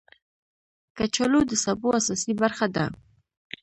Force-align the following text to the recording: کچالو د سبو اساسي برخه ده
کچالو 0.97 1.39
د 1.49 1.53
سبو 1.63 1.89
اساسي 1.99 2.33
برخه 2.41 2.67
ده 2.75 2.85